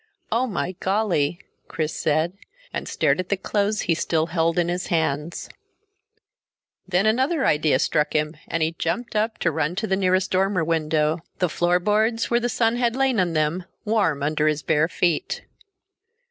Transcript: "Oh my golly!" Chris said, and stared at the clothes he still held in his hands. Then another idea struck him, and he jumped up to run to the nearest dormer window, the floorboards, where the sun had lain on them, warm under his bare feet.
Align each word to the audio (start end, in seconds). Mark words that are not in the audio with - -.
"Oh 0.31 0.47
my 0.47 0.71
golly!" 0.79 1.37
Chris 1.67 1.95
said, 1.95 2.33
and 2.73 2.87
stared 2.87 3.19
at 3.19 3.29
the 3.29 3.37
clothes 3.37 3.81
he 3.81 3.93
still 3.93 4.25
held 4.25 4.57
in 4.57 4.67
his 4.67 4.87
hands. 4.87 5.47
Then 6.87 7.05
another 7.05 7.45
idea 7.45 7.77
struck 7.77 8.13
him, 8.13 8.35
and 8.47 8.63
he 8.63 8.71
jumped 8.79 9.15
up 9.15 9.37
to 9.37 9.51
run 9.51 9.75
to 9.75 9.85
the 9.85 9.95
nearest 9.95 10.31
dormer 10.31 10.63
window, 10.63 11.19
the 11.37 11.49
floorboards, 11.49 12.31
where 12.31 12.39
the 12.39 12.49
sun 12.49 12.77
had 12.77 12.95
lain 12.95 13.19
on 13.19 13.33
them, 13.33 13.65
warm 13.85 14.23
under 14.23 14.47
his 14.47 14.63
bare 14.63 14.87
feet. 14.87 15.43